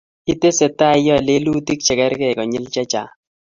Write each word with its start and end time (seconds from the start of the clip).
Itesetai 0.33 0.97
iyae 1.01 1.21
lelutik 1.27 1.79
che 1.85 1.93
kargei 1.99 2.35
konyil 2.37 2.65
che 2.73 2.81
chang 2.91 3.11